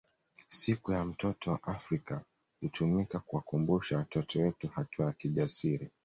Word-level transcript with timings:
Siku 0.49 0.91
ya 0.91 1.05
mtoto 1.05 1.51
wa 1.51 1.63
Afrika 1.63 2.21
hutumika 2.61 3.19
kuwakumbusha 3.19 3.97
watoto 3.97 4.41
wetu 4.41 4.67
hatua 4.67 5.05
ya 5.05 5.11
kijasiri 5.13 5.89